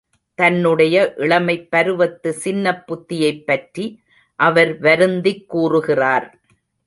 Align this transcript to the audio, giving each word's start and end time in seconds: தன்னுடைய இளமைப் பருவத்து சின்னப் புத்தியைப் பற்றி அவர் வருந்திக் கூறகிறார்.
தன்னுடைய 0.33 1.13
இளமைப் 1.17 1.71
பருவத்து 1.71 2.33
சின்னப் 2.33 2.87
புத்தியைப் 2.87 3.45
பற்றி 3.45 4.01
அவர் 4.35 4.79
வருந்திக் 4.79 5.49
கூறகிறார். 5.49 6.39